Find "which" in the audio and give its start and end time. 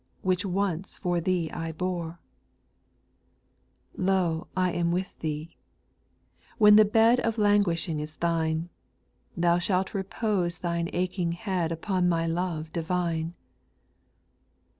0.23-0.43